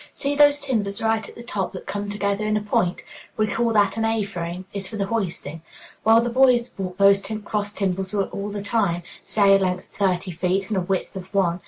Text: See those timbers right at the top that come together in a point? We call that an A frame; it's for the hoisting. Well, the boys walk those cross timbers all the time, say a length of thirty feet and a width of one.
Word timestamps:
See 0.15 0.33
those 0.33 0.59
timbers 0.59 0.99
right 0.99 1.29
at 1.29 1.35
the 1.35 1.43
top 1.43 1.73
that 1.73 1.85
come 1.85 2.09
together 2.09 2.43
in 2.47 2.57
a 2.57 2.61
point? 2.61 3.03
We 3.37 3.45
call 3.45 3.71
that 3.73 3.97
an 3.97 4.05
A 4.05 4.23
frame; 4.23 4.65
it's 4.73 4.87
for 4.87 4.97
the 4.97 5.05
hoisting. 5.05 5.61
Well, 6.03 6.21
the 6.23 6.29
boys 6.31 6.71
walk 6.75 6.97
those 6.97 7.21
cross 7.45 7.71
timbers 7.71 8.11
all 8.15 8.49
the 8.49 8.63
time, 8.63 9.03
say 9.27 9.55
a 9.55 9.59
length 9.59 9.83
of 9.85 9.91
thirty 9.95 10.31
feet 10.31 10.69
and 10.69 10.77
a 10.77 10.81
width 10.81 11.15
of 11.15 11.31
one. 11.35 11.59